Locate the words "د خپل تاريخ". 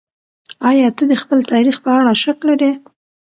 1.11-1.75